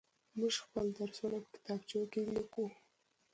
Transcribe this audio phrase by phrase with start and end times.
[0.39, 2.65] موږ خپل درسونه په کتابچو کې ليكو.